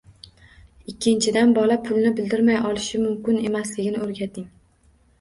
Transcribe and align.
Ikkinchidan, 0.93 1.53
bola 1.59 1.77
pulni 1.89 2.15
bildirmay 2.21 2.59
olishi 2.73 3.05
mumkin 3.07 3.41
emasligini 3.53 4.07
o'rgating. 4.09 4.53